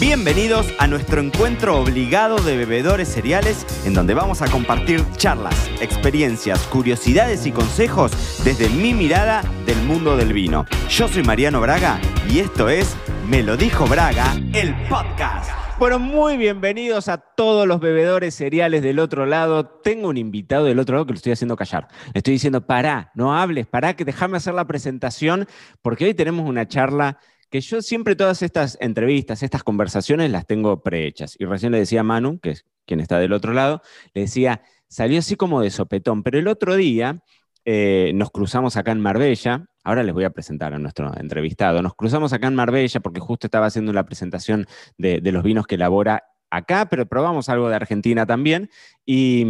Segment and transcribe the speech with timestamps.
[0.00, 6.66] Bienvenidos a nuestro encuentro obligado de bebedores cereales, en donde vamos a compartir charlas, experiencias,
[6.68, 8.10] curiosidades y consejos
[8.42, 10.64] desde mi mirada del mundo del vino.
[10.88, 12.00] Yo soy Mariano Braga
[12.30, 12.96] y esto es
[13.28, 15.50] Me lo dijo Braga, el podcast.
[15.78, 19.66] Bueno, muy bienvenidos a todos los bebedores cereales del otro lado.
[19.66, 21.88] Tengo un invitado del otro lado que lo estoy haciendo callar.
[22.14, 25.46] Le estoy diciendo, pará, no hables, pará, que déjame hacer la presentación,
[25.82, 27.18] porque hoy tenemos una charla
[27.50, 31.36] que yo siempre todas estas entrevistas, estas conversaciones las tengo prehechas.
[31.38, 33.82] Y recién le decía a Manu, que es quien está del otro lado,
[34.14, 37.22] le decía, salió así como de sopetón, pero el otro día
[37.64, 41.94] eh, nos cruzamos acá en Marbella, ahora les voy a presentar a nuestro entrevistado, nos
[41.94, 45.74] cruzamos acá en Marbella porque justo estaba haciendo la presentación de, de los vinos que
[45.74, 48.70] elabora acá, pero probamos algo de Argentina también,
[49.06, 49.44] y,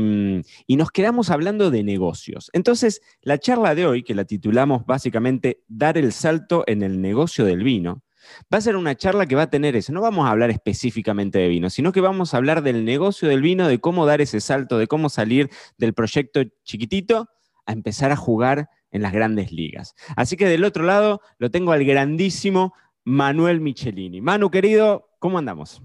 [0.68, 2.50] nos quedamos hablando de negocios.
[2.52, 7.44] Entonces, la charla de hoy, que la titulamos básicamente Dar el salto en el negocio
[7.44, 8.02] del vino,
[8.52, 9.92] va a ser una charla que va a tener eso.
[9.92, 13.42] No vamos a hablar específicamente de vino, sino que vamos a hablar del negocio del
[13.42, 17.28] vino, de cómo dar ese salto, de cómo salir del proyecto chiquitito
[17.66, 19.94] a empezar a jugar en las grandes ligas.
[20.16, 24.20] Así que del otro lado lo tengo al grandísimo Manuel Michelini.
[24.20, 25.82] Manu, querido, ¿cómo andamos?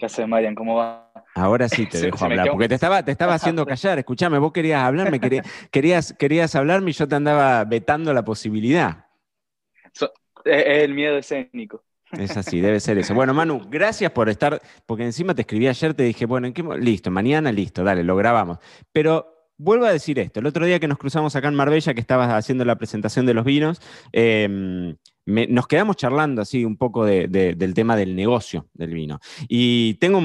[0.00, 0.54] ¿Qué haces, Marian?
[0.54, 1.12] ¿Cómo va?
[1.34, 3.98] Ahora sí te dejo hablar, porque te estaba, te estaba haciendo callar.
[3.98, 9.04] Escuchame, vos querías hablarme, querías, querías hablarme y yo te andaba vetando la posibilidad.
[10.46, 11.84] es el miedo escénico.
[12.12, 13.14] Es así, debe ser eso.
[13.14, 16.64] Bueno, Manu, gracias por estar, porque encima te escribí ayer, te dije, bueno, ¿en qué,
[16.78, 18.58] listo, mañana listo, dale, lo grabamos.
[18.90, 22.00] Pero vuelvo a decir esto, el otro día que nos cruzamos acá en Marbella, que
[22.00, 23.80] estabas haciendo la presentación de los vinos,
[24.12, 24.96] eh,
[25.48, 29.20] nos quedamos charlando así un poco del tema del negocio del vino.
[29.48, 30.20] Y tengo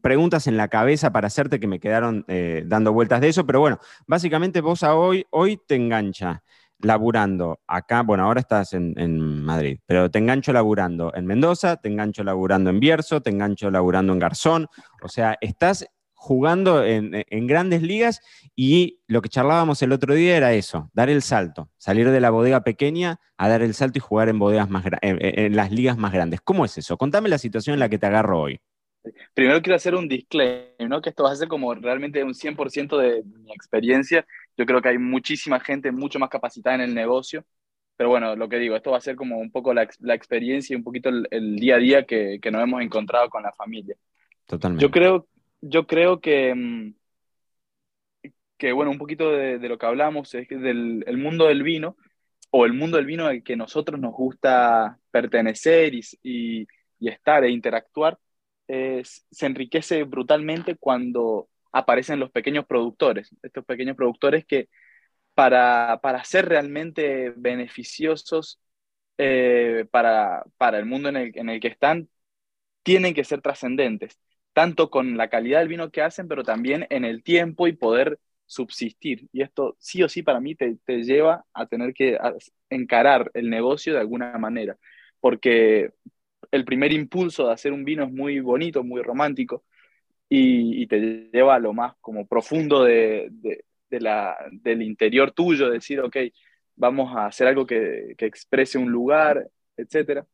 [0.00, 3.60] preguntas en la cabeza para hacerte que me quedaron eh, dando vueltas de eso, pero
[3.60, 6.42] bueno, básicamente vos a hoy, hoy te engancha
[6.80, 11.88] laburando acá, bueno, ahora estás en, en, Madrid, pero te engancho laburando en Mendoza, te
[11.88, 14.66] engancho laburando en Bierzo, te engancho laburando en Garzón,
[15.02, 15.86] o sea, estás
[16.24, 18.22] jugando en, grandes ligas
[18.56, 22.30] y lo que charlábamos el otro día era eso, dar el salto, salir de la
[22.30, 26.14] bodega pequeña a dar el salto y jugar en, bodegas más en, las ligas más
[26.14, 26.40] grandes.
[26.40, 26.96] ¿Cómo es eso?
[26.96, 28.58] Contame la situación en la que te agarro hoy.
[29.34, 31.02] Primero quiero hacer un disclaimer, ¿no?
[31.02, 34.26] que esto va a ser como realmente un 100% de mi experiencia.
[34.56, 37.44] Yo creo que hay muchísima gente mucho más capacitada en el negocio,
[37.98, 40.76] pero bueno, lo que digo, esto va a ser como un poco la, experiencia y
[40.76, 43.94] un poquito el, día a día que, que, nos hemos encontrado con la familia.
[44.46, 44.82] Totalmente.
[44.82, 45.26] Yo creo,
[45.64, 46.94] yo creo que, mm,
[48.58, 51.96] que bueno, un poquito de, lo que hablamos es del el mundo del vino,
[52.50, 56.66] o el mundo del vino al que nosotros nos gusta pertenecer y, y,
[57.08, 58.18] estar e interactuar,
[58.66, 64.68] se enriquece brutalmente cuando aparecen los pequeños productores, estos pequeños productores que
[65.34, 68.60] para, para ser realmente beneficiosos
[69.18, 72.08] eh, para, para, el mundo en el que están,
[72.82, 74.18] tienen que ser trascendentes
[74.54, 78.20] tanto con la calidad del vino que hacen, pero también en el tiempo y poder
[78.46, 79.28] subsistir.
[79.32, 82.18] Y esto sí o sí para mí te, lleva a tener que
[82.70, 84.78] encarar el negocio de alguna manera,
[85.20, 85.90] porque
[86.50, 89.64] el primer impulso de hacer un vino es muy bonito, muy romántico,
[90.28, 93.30] y, te lleva a lo más como profundo de,
[93.90, 96.16] la, del interior tuyo, decir, ok,
[96.76, 100.24] vamos a hacer algo que, que exprese un lugar, etc.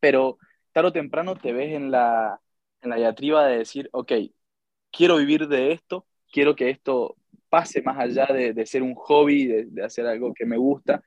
[0.00, 0.38] Pero
[0.72, 2.40] tarde o temprano te ves en la,
[2.82, 4.12] en la diatriba de decir, ok,
[4.90, 7.16] quiero vivir de esto, quiero que esto
[7.48, 11.02] pase más allá de, ser un hobby, de, hacer algo que me gusta.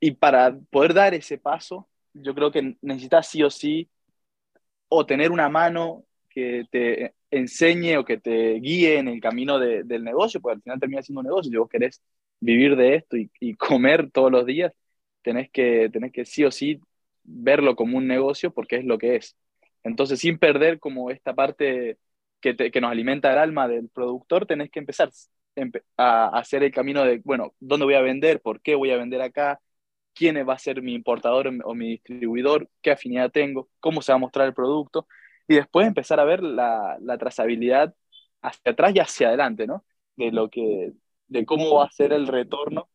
[0.00, 3.88] Y para poder dar ese paso, yo creo que necesitas sí o sí
[4.88, 10.04] o tener una mano que te enseñe o que te guíe en el camino del
[10.04, 11.50] negocio, porque al final termina siendo un negocio.
[11.50, 12.02] Si vos querés
[12.40, 14.72] vivir de esto y, y, comer todos los días,
[15.22, 16.80] tenés que, tenés que sí o sí
[17.24, 19.36] verlo como un negocio porque es lo que es.
[19.84, 21.98] Entonces, sin perder como esta parte
[22.40, 25.10] que, que nos alimenta el alma del productor, tenés que empezar
[25.96, 28.40] a hacer el camino de, bueno, ¿dónde voy a vender?
[28.40, 29.60] ¿Por qué voy a vender acá?
[30.14, 32.68] ¿Quién va a ser mi importador o mi distribuidor?
[32.82, 33.70] ¿Qué afinidad tengo?
[33.80, 35.06] ¿Cómo se va a mostrar el producto?
[35.48, 37.94] Y después empezar a ver la, la trazabilidad
[38.42, 39.84] hacia atrás y hacia adelante, ¿no?
[40.16, 40.92] De, lo que,
[41.28, 42.88] de cómo va a ser el retorno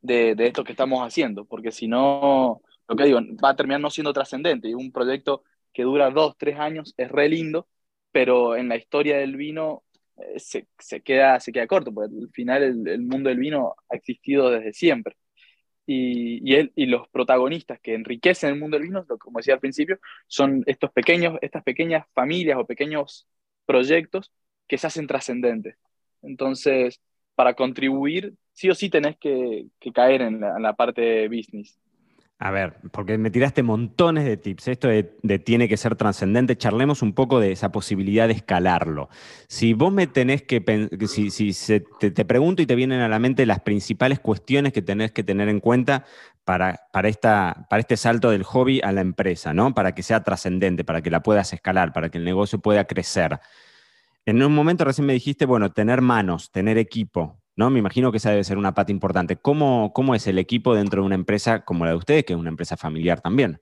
[0.00, 3.80] de, de esto que estamos haciendo, porque si no, lo que digo, va a terminar
[3.80, 5.44] no siendo trascendente y un proyecto
[5.74, 7.68] que dura dos, tres años, es re lindo,
[8.12, 9.84] pero en la historia del vino
[10.16, 13.96] eh, se, se, queda, se queda corto, porque al final el, mundo del vino ha
[13.96, 15.16] existido desde siempre.
[15.86, 19.60] Y, y, él, y los protagonistas que enriquecen el mundo del vino, como decía al
[19.60, 19.98] principio,
[20.28, 23.28] son estos pequeños, estas pequeñas familias o pequeños
[23.66, 24.32] proyectos
[24.68, 25.76] que se hacen trascendentes.
[26.22, 27.00] Entonces,
[27.34, 31.28] para contribuir, sí o sí tenés que, que caer en la, en la parte de
[31.28, 31.78] business.
[32.44, 34.68] A ver, porque me tiraste montones de tips.
[34.68, 35.02] Esto de,
[35.38, 36.58] tiene que ser trascendente.
[36.58, 39.08] Charlemos un poco de esa posibilidad de escalarlo.
[39.48, 40.62] Si vos me tenés que,
[41.08, 41.54] si, si
[41.98, 45.24] te, te, pregunto y te vienen a la mente las principales cuestiones que tenés que
[45.24, 46.04] tener en cuenta
[46.44, 49.72] para, para, esta, para este salto del hobby a la empresa, ¿no?
[49.72, 53.40] Para que sea trascendente, para que la puedas escalar, para que el negocio pueda crecer.
[54.26, 57.70] En un momento recién me dijiste, bueno, tener manos, tener equipo, ¿no?
[57.70, 59.36] Me imagino que esa debe ser una pata importante.
[59.36, 62.38] ¿Cómo, ¿Cómo es el equipo dentro de una empresa como la de ustedes, que es
[62.38, 63.60] una empresa familiar también?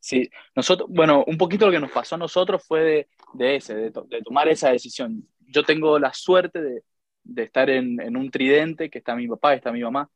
[0.00, 3.90] Sí, nosotros, bueno, un poquito lo que nos pasó a nosotros fue de, ese, de,
[4.24, 5.28] tomar esa decisión.
[5.40, 9.82] Yo tengo la suerte de, estar en, un tridente, que está mi papá, está mi
[9.82, 10.08] mamá,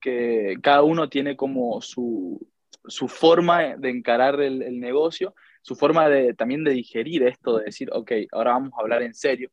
[0.00, 2.44] que cada uno tiene como su,
[2.86, 7.66] su forma de encarar el, el, negocio, su forma de, también de digerir esto, de
[7.66, 9.50] decir, ok, ahora vamos a hablar en serio,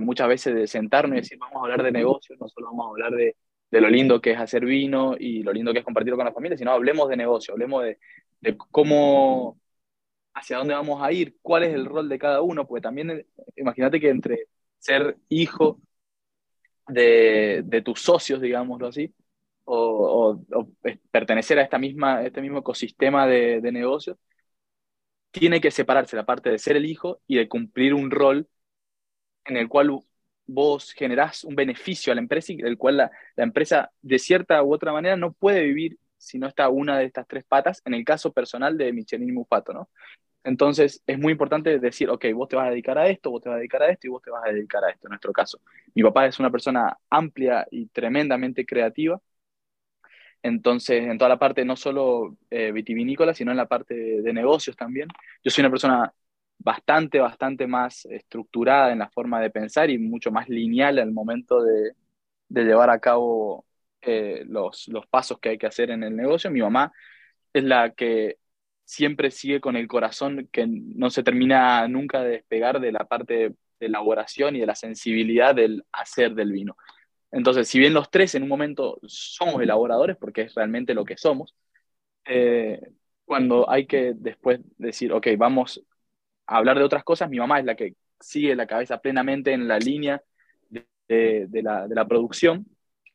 [0.00, 2.90] muchas veces de sentarnos y decir, vamos a hablar de negocios, no solo vamos a
[2.90, 3.36] hablar de,
[3.70, 6.32] de, lo lindo que es hacer vino y lo lindo que es compartirlo con la
[6.32, 7.98] familia, sino hablemos de negocio, hablemos de,
[8.40, 9.60] de cómo,
[10.34, 13.26] hacia dónde vamos a ir, cuál es el rol de cada uno, porque también eh,
[13.56, 14.48] imagínate que entre
[14.78, 15.80] ser hijo
[16.88, 19.14] de, de tus socios, digámoslo así,
[19.64, 20.68] o, o,
[21.10, 24.18] pertenecer a esta misma, este mismo ecosistema de, de negocios,
[25.30, 28.48] tiene que separarse la parte de ser el hijo y de cumplir un rol
[29.44, 30.00] en el cual
[30.46, 34.74] vos generás un beneficio a la empresa y del cual la, empresa de cierta u
[34.74, 38.04] otra manera no puede vivir si no está una de estas tres patas, en el
[38.04, 39.90] caso personal de Michelin Mufato, ¿no?
[40.42, 43.48] Entonces es muy importante decir, ok, vos te vas a dedicar a esto, vos te
[43.48, 45.32] vas a dedicar a esto y vos te vas a dedicar a esto, en nuestro
[45.32, 45.60] caso.
[45.94, 49.20] Mi papá es una persona amplia y tremendamente creativa,
[50.42, 54.76] entonces en toda la parte no solo eh, vitivinícola, sino en la parte de negocios
[54.76, 55.08] también.
[55.42, 56.12] Yo soy una persona
[56.58, 61.62] bastante, bastante más estructurada en la forma de pensar y mucho más lineal al momento
[61.62, 61.92] de,
[62.48, 63.66] de llevar a cabo
[64.02, 66.50] eh, los, los pasos que hay que hacer en el negocio.
[66.50, 66.92] Mi mamá
[67.52, 68.38] es la que
[68.84, 73.34] siempre sigue con el corazón que no se termina nunca de despegar de la parte
[73.34, 76.76] de elaboración y de la sensibilidad del hacer del vino.
[77.30, 81.16] Entonces, si bien los tres en un momento somos elaboradores, porque es realmente lo que
[81.16, 81.54] somos,
[82.26, 82.80] eh,
[83.24, 85.82] cuando hay que después decir, ok, vamos
[86.46, 89.78] hablar de otras cosas, mi mamá es la que sigue la cabeza plenamente en la
[89.78, 90.22] línea
[90.70, 92.66] de, la, de, la, producción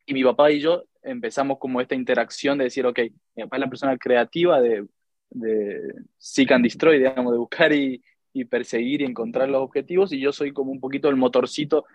[0.05, 2.99] y mi papá y yo empezamos como esta interacción de decir, ok,
[3.35, 4.85] mi papá es la persona creativa de,
[5.29, 8.03] de seek and destroy, digamos, de buscar y,
[8.33, 11.85] y perseguir y encontrar los objetivos y yo soy como un poquito el motorcito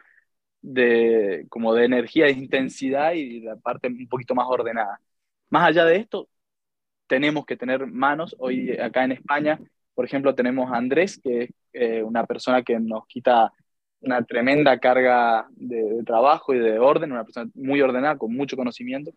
[0.62, 5.00] de, como de energía, de intensidad y la parte un poquito más ordenada.
[5.50, 6.28] Más allá de esto,
[7.06, 8.34] tenemos que tener manos.
[8.38, 9.60] Hoy acá en España
[9.94, 13.52] por ejemplo, tenemos a Andrés, que es eh, una persona que nos quita
[14.00, 19.12] una tremenda carga de, trabajo y de orden, una persona muy ordenada, con mucho conocimiento.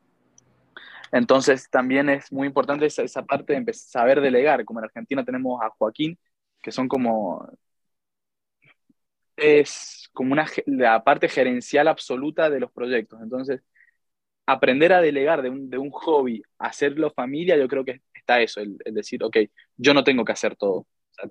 [1.12, 4.66] Entonces, también es muy importante esa, parte de saber delegar.
[4.66, 6.18] Como en Argentina tenemos a Joaquín,
[6.62, 7.48] que son como.
[9.36, 13.22] Es como una, la parte gerencial absoluta de los proyectos.
[13.22, 13.62] Entonces,
[14.48, 18.60] aprender a delegar de un, de un hobby, hacerlo familia, yo creo que está eso,
[18.60, 19.38] el, decir, ok,
[19.78, 20.86] yo no tengo que hacer todo.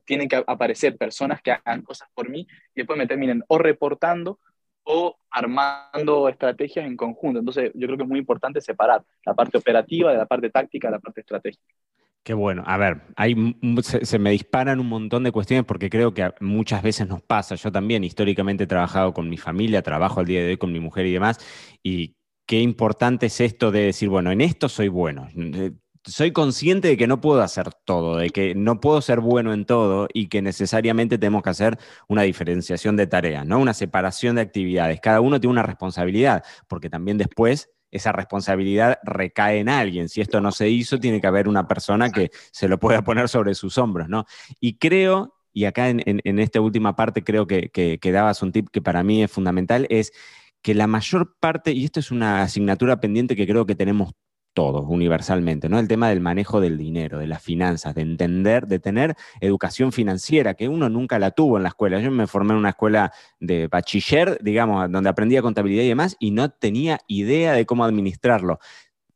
[0.04, 4.40] Tienen que aparecer personas que hagan cosas por mí y después me terminen o reportando
[4.82, 7.40] o armando estrategias en conjunto.
[7.40, 10.88] Entonces, yo creo que es muy importante separar la parte operativa de la parte táctica
[10.88, 11.74] de la parte estratégica.
[12.22, 12.64] Qué bueno.
[12.66, 13.36] A ver, hay,
[13.82, 17.54] se, se, me disparan un montón de cuestiones porque creo que muchas veces nos pasa.
[17.54, 20.80] Yo también históricamente he trabajado con mi familia, trabajo al día de hoy con mi
[20.80, 21.38] mujer y demás,
[21.84, 25.28] y qué importante es esto de decir, bueno, en esto soy bueno.
[26.06, 29.64] Soy consciente de que no puedo hacer todo, de que no puedo ser bueno en
[29.64, 33.58] todo y que necesariamente tenemos que hacer una diferenciación de tareas, ¿no?
[33.58, 35.00] Una separación de actividades.
[35.00, 40.08] Cada uno tiene una responsabilidad, porque también después esa responsabilidad recae en alguien.
[40.08, 43.28] Si esto no se hizo, tiene que haber una persona que se lo pueda poner
[43.28, 44.26] sobre sus hombros, ¿no?
[44.60, 48.52] Y creo, y acá en, en, esta última parte creo que, que, que dabas un
[48.52, 50.12] tip que para mí es fundamental, es
[50.62, 54.12] que la mayor parte, y esto es una asignatura pendiente que creo que tenemos
[54.56, 55.78] todos universalmente, ¿no?
[55.78, 60.54] El tema del manejo del dinero, de las finanzas, de entender, de tener educación financiera,
[60.54, 62.00] que uno nunca la tuvo en la escuela.
[62.00, 66.30] Yo me formé en una escuela de bachiller, digamos, donde aprendía contabilidad y demás, y
[66.30, 68.58] no tenía idea de cómo administrarlo.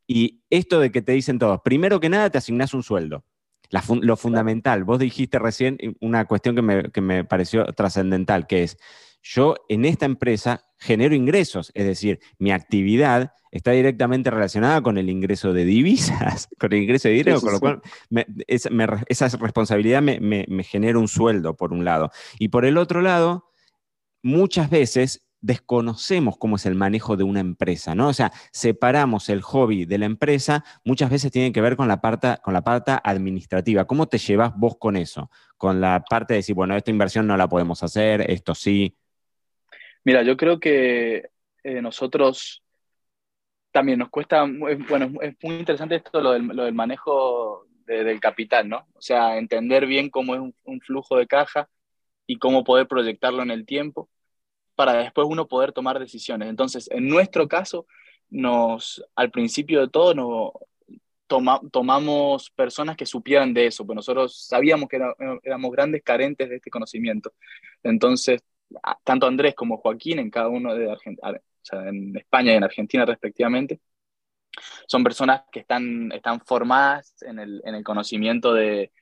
[0.06, 3.24] Y esto de que te dicen todos, primero que nada te asignás un sueldo.
[3.70, 8.64] La, lo fundamental, vos dijiste recién una cuestión que me, que me pareció trascendental, que
[8.64, 8.76] es,
[9.22, 15.10] yo en esta empresa genero ingresos, es decir, mi actividad está directamente relacionada con el
[15.10, 17.60] ingreso de divisas, con el ingreso de dinero, con lo sí.
[17.60, 22.10] cual me, es, me, esa responsabilidad me genera un sueldo, por un lado.
[22.38, 23.50] Y por el otro lado,
[24.22, 28.08] muchas veces desconocemos cómo es el manejo de una empresa, ¿no?
[28.08, 32.00] O sea, separamos el hobby de la empresa, muchas veces tiene que ver con la
[32.00, 33.86] parte, con la parte administrativa.
[33.86, 35.30] ¿Cómo te llevas vos con eso?
[35.56, 38.96] Con la parte de decir, bueno, esta inversión no la podemos hacer, esto sí.
[40.04, 41.30] Mira, yo creo que
[41.62, 42.62] eh, nosotros
[43.70, 44.44] también nos cuesta,
[44.88, 48.86] bueno, es muy interesante esto, lo del, manejo del capital, ¿no?
[48.94, 51.68] O sea, entender bien cómo es un flujo de caja
[52.26, 54.08] y cómo poder proyectarlo en el tiempo
[54.80, 56.48] para después uno poder tomar decisiones.
[56.48, 57.86] Entonces, en nuestro caso,
[58.30, 60.52] nos, al principio de todo, no,
[61.70, 64.98] tomamos personas que supieran de eso, pues nosotros sabíamos que
[65.42, 67.34] éramos grandes carentes de este conocimiento.
[67.82, 68.40] Entonces,
[69.04, 72.64] tanto Andrés como Joaquín, en cada uno de Argentina, o sea, en España y en
[72.64, 73.80] Argentina respectivamente,
[74.86, 78.92] son personas que están, están formadas en el, en el conocimiento de,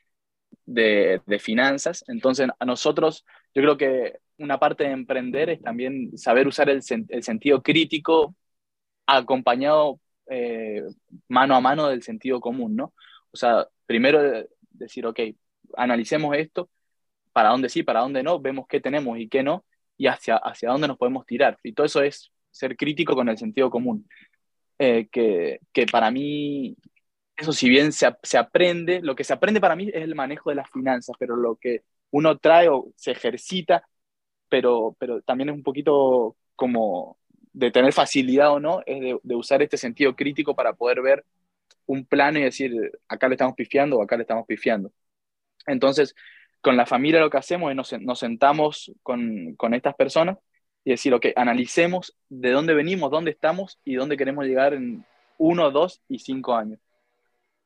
[0.66, 2.04] de, finanzas.
[2.08, 6.82] Entonces, a nosotros, yo creo que una parte de emprender es también saber usar el,
[7.08, 8.34] el sentido crítico
[9.06, 10.82] acompañado eh,
[11.28, 12.94] mano a mano del sentido común, ¿no?
[13.30, 14.20] O sea, primero
[14.70, 15.20] decir, ok,
[15.76, 16.70] analicemos esto,
[17.38, 19.64] para dónde sí, para dónde no, vemos qué tenemos y qué no,
[19.97, 21.59] y hacia, hacia dónde nos podemos tirar.
[21.62, 24.09] Y todo eso es ser crítico con el sentido común.
[24.78, 26.76] Eh, que, que, para mí,
[27.37, 30.50] eso si bien se, se, aprende, lo que se aprende para mí es el manejo
[30.50, 33.85] de las finanzas, pero lo que uno trae o se ejercita
[34.49, 37.18] pero, pero también es un poquito como
[37.52, 41.25] de tener facilidad o no, es de, usar este sentido crítico para poder ver
[41.87, 42.73] un plano y decir,
[43.09, 44.92] acá le estamos pifiando o acá le estamos pifiando.
[45.66, 46.14] Entonces,
[46.60, 50.38] con la familia lo que hacemos es nos, nos sentamos con, con, estas personas
[50.84, 55.04] y decir, ok, analicemos de dónde venimos, dónde estamos y dónde queremos llegar en
[55.36, 56.80] uno, dos y cinco años.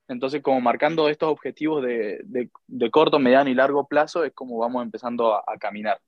[0.08, 4.82] Entonces, como marcando estos objetivos de, de, corto, mediano y largo plazo, es como vamos
[4.82, 5.98] empezando a caminar.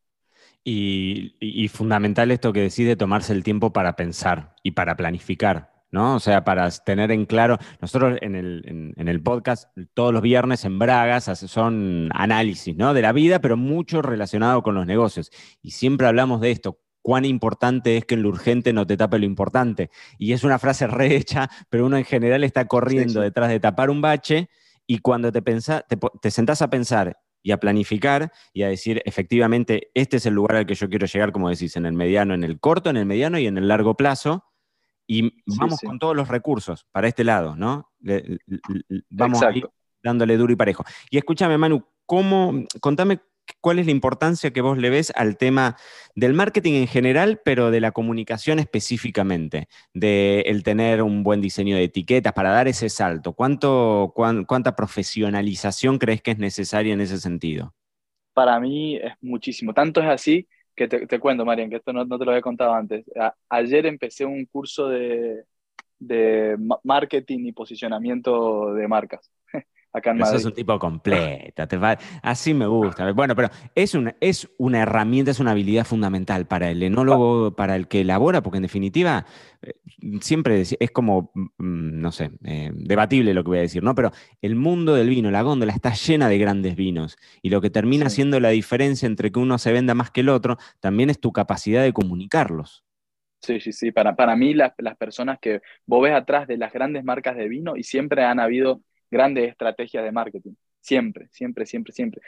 [0.66, 6.16] Y, fundamental esto que decide tomarse el tiempo para pensar y para planificar, ¿no?
[6.16, 11.24] O sea, para tener en claro, nosotros en el, podcast todos los viernes en Bragas
[11.46, 12.92] son análisis, ¿no?
[12.92, 15.30] De la vida, pero mucho relacionado con los negocios.
[15.62, 19.20] Y siempre hablamos de esto, cuán importante es que en lo urgente no te tape
[19.20, 19.90] lo importante.
[20.18, 24.00] Y es una frase rehecha, pero uno en general está corriendo detrás de tapar un
[24.00, 24.48] bache
[24.88, 29.00] y cuando te, pensa, te, te sentás a pensar y a planificar y a decir,
[29.04, 32.34] efectivamente, este es el lugar al que yo quiero llegar, como decís, en el mediano,
[32.34, 34.44] en el corto, en el mediano y en el largo plazo.
[35.06, 37.90] Y vamos con todos los recursos para este lado, ¿no?
[39.10, 39.40] vamos
[40.02, 40.84] dándole duro y parejo.
[41.10, 43.20] Y escúchame, Manu, ¿cómo, contame
[43.60, 45.76] ¿Cuál es la importancia que vos le ves al tema
[46.14, 49.68] del marketing en general, pero de la comunicación específicamente?
[49.92, 53.32] De el tener un buen diseño de etiquetas para dar ese salto.
[53.32, 57.74] ¿Cuánto, ¿Cuánta profesionalización crees que es necesaria en ese sentido?
[58.32, 59.74] Para mí es muchísimo.
[59.74, 63.04] Tanto es así que te, cuento, Marian, que esto no, te lo había contado antes.
[63.48, 65.44] ayer empecé un curso de,
[65.98, 69.30] de marketing y posicionamiento de marcas
[69.94, 71.62] acá en es un tipo completo,
[72.22, 73.12] así me gusta.
[73.12, 77.76] Bueno, pero es una, es una herramienta, es una habilidad fundamental para el enólogo, para
[77.76, 79.24] el que elabora, porque en definitiva
[79.62, 79.74] eh,
[80.20, 83.94] siempre es como, mm, no sé, eh, debatible lo que voy a decir, ¿no?
[83.94, 84.10] Pero
[84.42, 88.10] el mundo del vino, la góndola está llena de grandes vinos y lo que termina
[88.10, 91.32] siendo la diferencia entre que uno se venda más que el otro, también es tu
[91.32, 92.84] capacidad de comunicarlos.
[93.40, 93.92] Sí, sí, sí.
[93.92, 97.46] Para, para mí, las, las personas que vos ves atrás de las grandes marcas de
[97.48, 98.80] vino y siempre han habido
[99.14, 100.54] grandes estrategias de marketing.
[100.80, 102.20] Siempre, siempre, siempre, siempre.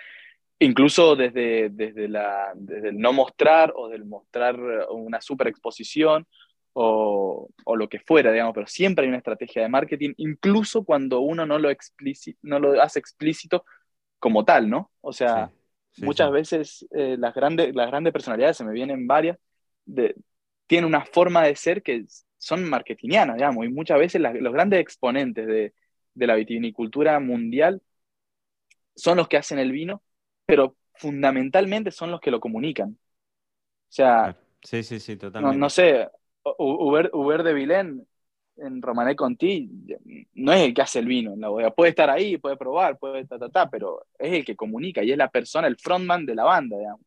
[0.61, 4.59] Incluso desde, desde, la, desde el no mostrar o del mostrar
[4.90, 6.26] una super exposición
[6.73, 11.21] o, o, lo que fuera, digamos, pero siempre hay una estrategia de marketing, incluso cuando
[11.21, 11.69] uno no lo,
[12.43, 13.64] no lo hace explícito
[14.19, 14.90] como tal, ¿no?
[15.00, 15.50] O sea,
[15.99, 19.38] muchas veces eh, las, grandes, las grandes personalidades, se me vienen varias,
[19.85, 20.14] de,
[20.66, 22.05] tienen una forma de ser que
[22.38, 25.73] son marketingianas, digamos, y muchas veces los grandes exponentes de,
[26.16, 27.80] de la vitivinicultura mundial
[28.94, 30.02] son los que hacen el vino,
[30.46, 32.90] pero fundamentalmente son los que lo comunican.
[32.90, 35.58] O sea, sí, sí, sí, totalmente.
[35.58, 36.08] No, sé,
[36.58, 38.06] Uber, de Vilén
[38.56, 39.70] en Romané Conti
[40.35, 41.70] no es el que hace el vino en la bodega.
[41.70, 45.12] Puede estar ahí, puede probar, puede ta, ta, ta, pero es el que comunica y
[45.12, 47.02] es la persona, el frontman de la banda, digamos.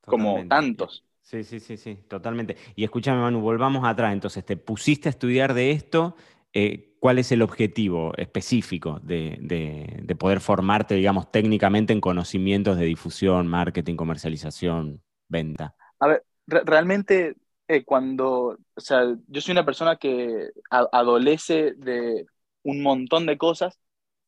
[0.00, 1.04] Como tantos.
[1.20, 2.56] Sí, sí, sí, sí, totalmente.
[2.74, 4.14] Y escúchame, Manu, volvamos atrás.
[4.14, 6.16] Entonces, te pusiste a estudiar de esto
[6.52, 13.46] eh, ¿cuál es el objetivo específico de, poder formarte, digamos, técnicamente en conocimientos de difusión,
[13.46, 15.74] marketing, comercialización, venta?
[16.00, 17.36] A ver, realmente
[17.68, 22.26] eh, cuando, o sea, yo soy una persona que adolece de
[22.62, 23.78] un montón de cosas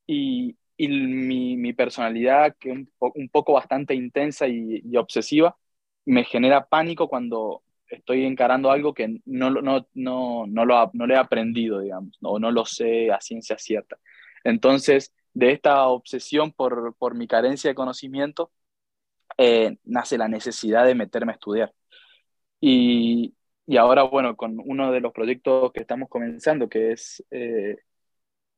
[0.07, 5.57] y, mi, personalidad, que es un, poco bastante intensa y, obsesiva,
[6.05, 11.15] me genera pánico cuando estoy encarando algo que no, no, no, no, lo, no le
[11.15, 13.99] he aprendido, digamos, o no, lo sé a ciencia cierta.
[14.45, 18.53] Entonces, de esta obsesión por, por mi carencia de conocimiento,
[19.39, 21.73] eh, nace la necesidad de meterme a estudiar.
[22.61, 23.35] Y,
[23.67, 27.77] y, ahora, bueno, con uno de los proyectos que estamos comenzando, que es, eh,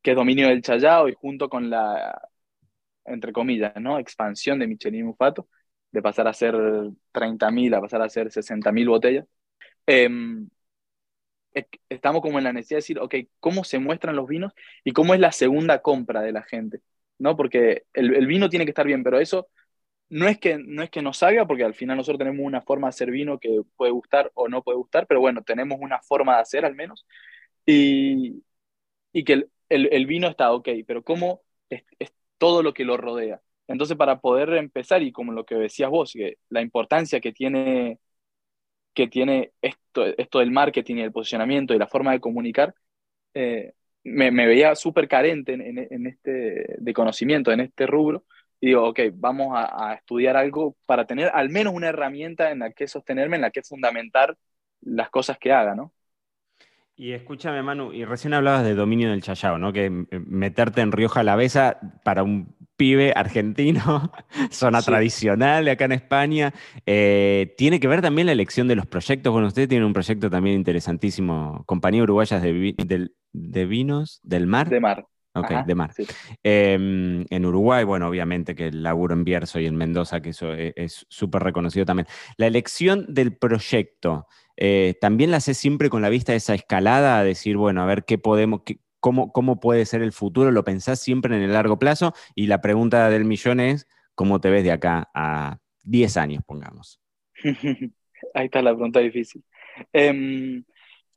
[0.03, 2.21] que Dominio del Chayao, y junto con la,
[3.05, 3.99] entre comillas, ¿no?
[3.99, 5.49] expansión de Michelin Mufato,
[5.92, 6.54] de pasar a ser
[7.12, 9.26] 30.000 a pasar a ser 60.000 botellas,
[9.87, 10.49] em,
[11.88, 14.52] estamos como en la necesidad de decir, ok, ¿cómo se muestran los vinos
[14.84, 16.80] y cómo es la segunda compra de la gente?
[17.18, 17.37] ¿No?
[17.37, 19.49] Porque el, vino tiene que estar bien, pero eso
[20.08, 22.88] no es, que, no es que nos salga, porque al final nosotros tenemos una forma
[22.88, 26.37] de hacer vino que puede gustar o no puede gustar, pero bueno, tenemos una forma
[26.37, 27.06] de hacer al menos.
[27.66, 28.42] Y,
[29.12, 31.84] y que el, vino está ok, pero ¿cómo es
[32.38, 33.40] todo lo que lo rodea?
[33.69, 36.14] Entonces, para poder empezar, y como lo que decías vos,
[36.50, 37.99] la importancia que tiene,
[38.95, 42.75] que tiene esto, esto del marketing y el posicionamiento y la forma de comunicar,
[43.35, 43.73] eh,
[44.04, 48.25] me, veía súper carente en, este, de conocimiento en este rubro.
[48.61, 52.73] Y digo, ok, vamos a, estudiar algo para tener al menos una herramienta en la
[52.73, 54.37] que sostenerme, en la que fundamentar
[54.81, 55.92] las cosas que haga, ¿no?
[56.95, 59.73] Y escúchame, Manu, y recién hablabas de dominio del Chayao, ¿no?
[59.73, 64.11] Que meterte en Rioja Alavesa para un pibe argentino,
[64.51, 64.87] zona sí.
[64.87, 66.53] tradicional de acá en España.
[66.85, 69.33] Eh, tiene que ver también la elección de los proyectos.
[69.33, 74.69] Bueno, usted tiene un proyecto también interesantísimo, Compañía Uruguayas de, Vinos del Mar.
[74.69, 75.07] De Mar.
[75.35, 75.93] Ok, Ajá, de mar.
[75.95, 76.05] Sí.
[76.43, 80.53] Eh, en Uruguay, bueno, obviamente que el laburo en Bierzo y en Mendoza, que eso
[80.53, 82.09] es súper reconocido también.
[82.37, 87.21] La elección del proyecto, eh, también la hace siempre con la vista de esa escalada,
[87.21, 90.62] a decir, bueno, a ver qué podemos, qué, cómo, cómo puede ser el futuro, lo
[90.62, 92.14] pensás siempre en el largo plazo.
[92.37, 97.00] Y la pregunta del millón es, ¿cómo te ves de acá a 10 años, pongamos?
[98.35, 99.42] Ahí está la pregunta difícil.
[99.92, 100.62] Eh,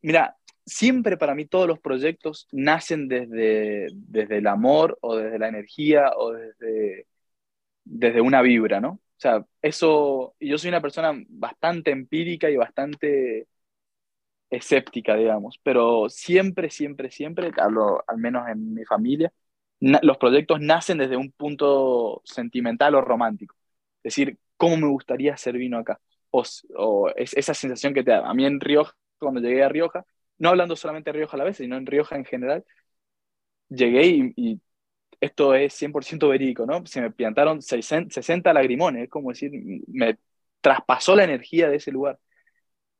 [0.01, 5.49] mira, siempre para mí todos los proyectos nacen desde, desde el amor o desde la
[5.49, 7.05] energía o desde,
[7.83, 8.89] desde una vibra, ¿no?
[8.89, 13.47] O sea, eso, yo soy una persona bastante empírica y bastante
[14.55, 19.31] escéptica, digamos, pero siempre, siempre, siempre, hablo al menos en mi familia,
[19.79, 23.55] los proyectos nacen desde un punto sentimental o romántico.
[24.03, 25.99] Es decir, ¿cómo me gustaría hacer vino acá?
[26.31, 26.43] O,
[26.75, 28.27] o es esa sensación que te da.
[28.29, 30.05] A mí en Rioja, cuando llegué a Rioja,
[30.37, 32.65] no hablando solamente de Rioja a la vez, sino en Rioja en general,
[33.69, 34.61] llegué y, y
[35.21, 36.85] esto es 100% verídico, ¿no?
[36.85, 39.51] Se me plantaron 60, 60 lagrimones, es como decir,
[39.87, 40.17] me
[40.61, 42.19] traspasó la energía de ese lugar.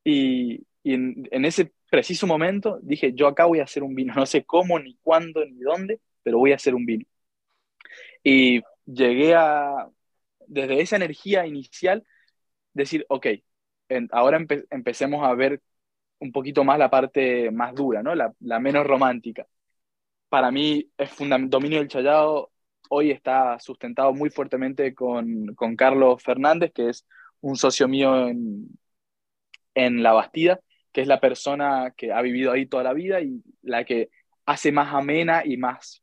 [0.04, 4.14] Y, y en, en, ese preciso momento dije, yo acá voy a hacer un vino,
[4.16, 7.06] no sé cómo, ni cuándo, ni dónde, pero voy a hacer un vino.
[8.24, 9.90] Y llegué a,
[10.48, 12.06] desde esa energía inicial,
[12.74, 13.28] decir, ok,
[13.90, 15.62] en, ahora empe empecemos a ver
[16.20, 18.16] un poquito más la parte más dura, ¿no?
[18.16, 19.48] la, la menos romántica.
[20.30, 21.12] Para mí es
[21.50, 22.52] dominio del Chayao
[22.90, 27.06] hoy está sustentado muy fuertemente con, con, Carlos Fernández, que es
[27.42, 28.78] un socio mío en,
[29.74, 30.60] en La Bastida,
[30.96, 34.12] que es la persona que ha vivido ahí toda la vida y la que
[34.46, 36.02] hace más amena y más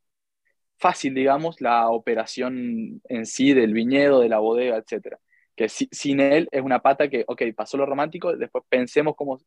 [0.77, 5.17] fácil, digamos, la operación en sí del viñedo, de la bodega, etc.
[5.55, 9.39] Que si, sin él es una pata que, ok, pasó lo romántico, después pensemos cómo,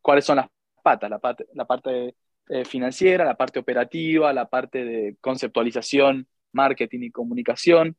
[0.00, 0.46] cuáles son las
[0.82, 2.14] patas, la parte, la parte
[2.48, 7.94] eh, financiera, la parte operativa, la parte de conceptualización, marketing y comunicación.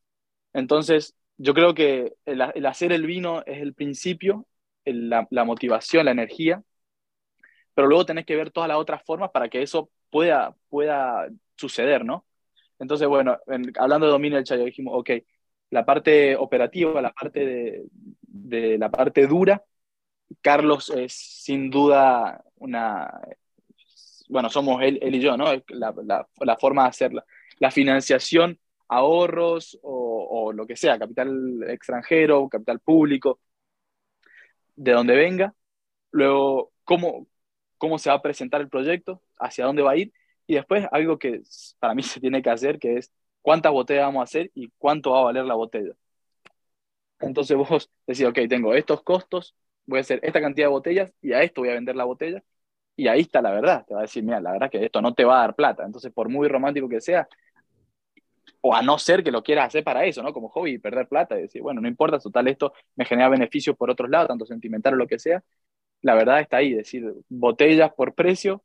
[0.53, 4.47] Entonces, yo creo que el, hacer el vino es el principio,
[4.85, 6.63] la, motivación, la energía,
[7.75, 12.05] pero luego tenés que ver todas las otras formas para que eso pueda, pueda suceder,
[12.05, 12.25] ¿no?
[12.79, 15.11] Entonces, bueno, en, hablando de dominio del chayo, dijimos, ok,
[15.69, 17.83] la parte operativa, la parte de,
[18.21, 19.63] de la parte dura,
[20.41, 23.11] Carlos es sin duda una,
[24.29, 25.45] bueno, somos él, él y yo, ¿no?
[25.69, 27.25] La, la, la, forma de hacerla.
[27.59, 33.39] La financiación, ahorros o, o, lo que sea, capital extranjero, capital público,
[34.75, 35.53] de donde venga.
[36.11, 37.27] Luego, cómo,
[37.77, 40.13] cómo se va a presentar el proyecto, hacia dónde va a ir.
[40.47, 41.41] Y después algo que
[41.79, 43.11] para mí se tiene que hacer, que es
[43.41, 45.93] cuántas botellas vamos a hacer y cuánto va a valer la botella.
[47.19, 51.33] Entonces vos decís, ok, tengo estos costos, voy a hacer esta cantidad de botellas y
[51.33, 52.43] a esto voy a vender la botella.
[52.97, 53.85] Y ahí está la verdad.
[53.85, 55.83] Te va a decir, mira, la verdad que esto no te va a dar plata.
[55.85, 57.27] Entonces, por muy romántico que sea,
[58.61, 60.33] o a no ser que lo quieras hacer para eso, ¿no?
[60.33, 63.75] Como hobby, y perder plata y decir, bueno, no importa, total, esto me genera beneficios
[63.77, 65.43] por otros lados, tanto sentimental o lo que sea.
[66.05, 68.61] La verdad está ahí, es decir, botellas por precio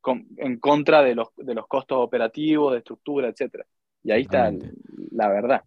[0.00, 3.64] con, en contra de los, de los costos operativos, de estructura, etc.
[4.02, 4.50] Y ahí está
[5.12, 5.62] la verdad.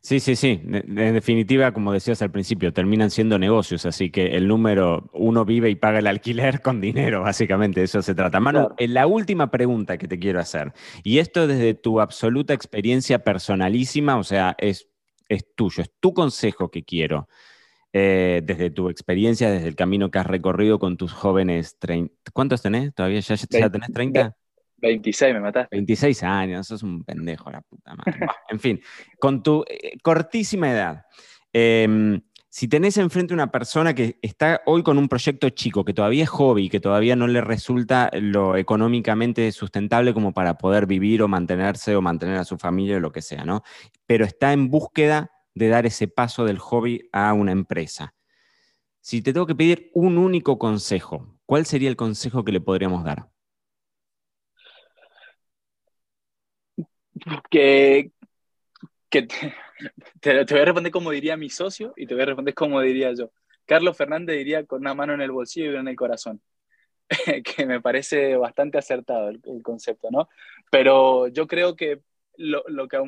[0.00, 0.58] Sí, sí, sí.
[0.64, 5.68] En definitiva, como decías al principio, terminan siendo negocios, así que el número uno vive
[5.68, 8.40] y paga el alquiler con dinero, básicamente, eso se trata.
[8.40, 10.72] Manu, la última pregunta que te quiero hacer,
[11.04, 14.88] y esto desde tu absoluta experiencia personalísima, o sea, es,
[15.28, 17.28] es tuyo, es tu consejo que quiero.
[17.94, 21.76] Eh, desde tu experiencia, desde el camino que has recorrido con tus jóvenes.
[22.32, 22.94] ¿Cuántos tenés?
[22.94, 24.34] ¿Todavía ya, ya tenés 30?
[24.82, 25.76] 26 me mataste.
[25.76, 28.26] 26 años, sos un pendejo, la puta madre.
[28.48, 28.80] en fin,
[29.18, 31.04] con tu eh, cortísima edad,
[31.52, 36.24] em, si tenés enfrente una persona que está hoy con un proyecto chico, que todavía
[36.24, 41.28] es hobby, que todavía no le resulta lo económicamente sustentable como para poder vivir o
[41.28, 43.62] mantenerse o mantener a su familia o lo que sea, ¿no?
[44.06, 48.14] Pero está en búsqueda de dar ese paso del hobby a una empresa.
[49.00, 53.04] Si te tengo que pedir un único consejo, ¿cuál sería el consejo que le podríamos
[53.04, 53.28] dar?
[57.50, 58.10] que,
[59.10, 59.26] te,
[60.22, 63.30] voy a responder como diría mi socio y te voy a responder como diría yo.
[63.66, 66.40] Carlos Fernández diría con una mano en el bolsillo y una en el corazón,
[67.44, 70.28] que me parece bastante acertado el, concepto, ¿no?
[70.70, 72.00] Pero yo creo que
[72.36, 72.98] lo, lo que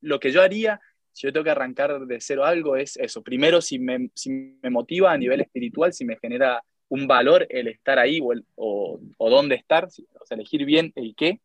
[0.00, 0.80] lo que yo haría
[1.16, 3.22] si yo tengo que arrancar de cero algo es eso.
[3.22, 4.30] Primero, si me, si
[4.62, 9.00] me motiva a nivel espiritual, si me genera un valor el estar ahí o, o,
[9.16, 11.40] o dónde estar, o sea, elegir bien el qué,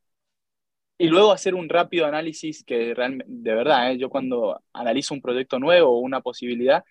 [0.98, 3.98] y luego hacer un rápido análisis que realmente, de verdad, ¿eh?
[3.98, 6.84] yo cuando analizo un proyecto nuevo o una posibilidad,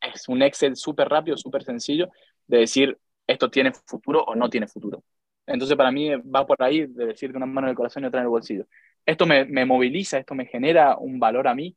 [0.00, 2.08] es un Excel súper rápido, súper sencillo,
[2.46, 5.04] de decir, esto tiene futuro o no tiene futuro.
[5.46, 8.06] Entonces, para mí va por ahí de decir de una mano en el corazón y
[8.06, 8.66] otra en el bolsillo.
[9.06, 11.76] Esto me, me moviliza, esto me genera un valor a mí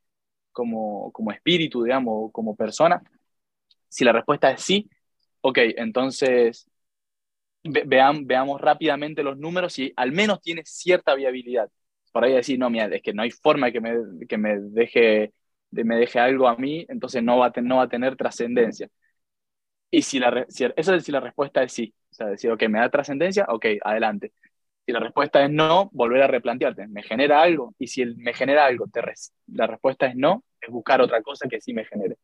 [0.54, 3.02] como, como espíritu, digamos, como persona.
[3.88, 4.88] Si la respuesta es sí,
[5.42, 6.68] ok, entonces
[7.64, 11.70] veamos rápidamente los números y al menos tiene cierta viabilidad.
[12.12, 13.94] Por ahí decir, no, mira, es que no hay forma que me,
[14.28, 15.32] que me, deje,
[15.70, 18.88] de, me deje algo a mí, entonces no va a, no va a tener trascendencia.
[19.90, 21.94] Y si la, si, es si la respuesta es sí.
[22.10, 24.32] O sea, decir, ok, me da trascendencia, ok, adelante.
[24.86, 27.74] Si la respuesta es no, volver a replantearte, ¿me genera algo?
[27.78, 29.00] Y si me genera algo, te
[29.46, 32.16] la respuesta es no, es buscar otra cosa que sí me genere.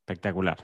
[0.00, 0.58] Espectacular.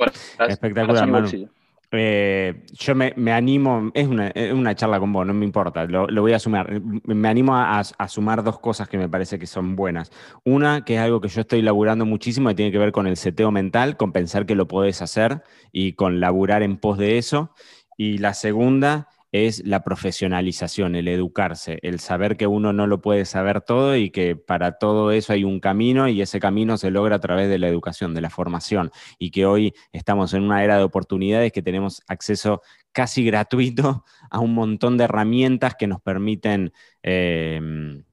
[0.46, 1.48] Espectacular, Manu.
[1.92, 6.38] Eh, yo me, animo, es una, charla con vos, no me importa, lo, voy a
[6.38, 6.80] sumar.
[7.04, 10.12] Me animo a, sumar dos cosas que me parece que son buenas.
[10.44, 13.16] Una, que es algo que yo estoy laburando muchísimo, que tiene que ver con el
[13.16, 17.52] seteo mental, con pensar que lo podés hacer y con laburar en pos de eso.
[17.96, 23.24] Y la segunda es la profesionalización, el educarse, el saber que uno no lo puede
[23.24, 27.16] saber todo y que para todo eso hay un camino y ese camino se logra
[27.16, 28.90] a través de la educación, de la formación.
[29.18, 32.62] Y que hoy estamos en una era de oportunidades que tenemos acceso
[32.92, 37.60] casi gratuito a un montón de herramientas que nos permiten, eh,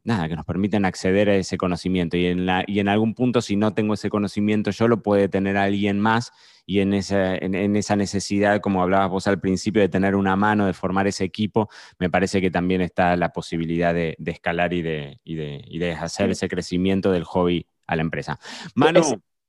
[0.04, 3.42] nada, que nos permiten acceder a ese conocimiento y en, la, y en algún punto
[3.42, 6.34] si no tengo ese conocimiento yo lo puede tener alguien más
[6.66, 10.66] y en esa, en, esa necesidad, como hablabas vos al principio, de tener una mano,
[10.66, 15.22] de formar ese equipo, me parece que también está la posibilidad de, escalar y de,
[15.24, 18.38] y de, hacer ese crecimiento del hobby a la empresa.
[18.76, 19.02] Manu,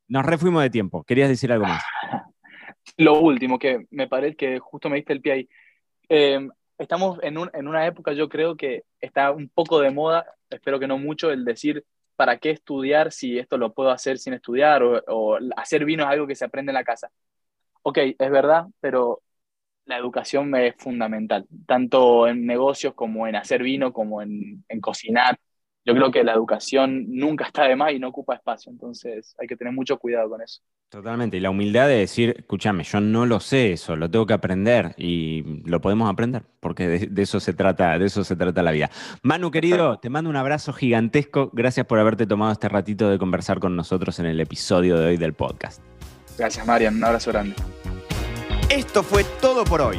[0.06, 1.02] nos refuimos de tiempo.
[1.02, 1.82] ¿Querías decir algo más?
[2.96, 5.48] Lo último, que me parece que justo me diste el pie ahí.
[6.08, 10.26] Em, estamos en, un, en una época, yo creo que está un poco de moda,
[10.50, 11.84] espero que no mucho, el decir
[12.18, 14.82] ¿para qué estudiar si esto lo puedo hacer sin estudiar?
[14.82, 17.10] O, hacer vino es algo que se aprende en la casa.
[17.82, 19.22] Ok, es verdad, pero
[19.86, 25.38] la educación es fundamental, tanto en negocios como en hacer vino, como en, en cocinar.
[25.84, 29.46] Yo creo que la educación nunca está de más y no ocupa espacio, entonces hay
[29.48, 30.60] que tener mucho cuidado con eso.
[30.90, 34.32] Totalmente, y la humildad de decir, escúchame, yo no lo sé eso, lo tengo que
[34.32, 38.70] aprender y lo podemos aprender, porque de, eso se trata, de eso se trata la
[38.70, 38.90] vida.
[39.22, 43.60] Manu, querido, te mando un abrazo gigantesco, gracias por haberte tomado este ratito de conversar
[43.60, 45.82] con nosotros en el episodio de hoy del podcast.
[46.38, 47.54] Gracias, Marian, un abrazo grande.
[48.70, 49.98] Esto fue todo por hoy.